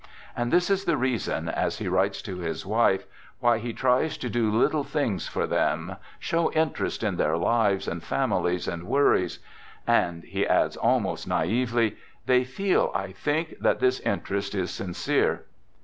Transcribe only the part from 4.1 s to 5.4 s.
tries to do little things